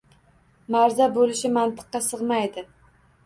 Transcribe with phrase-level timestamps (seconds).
[0.75, 2.65] Marza bo‘lishi mantiqqa sig‘maydi.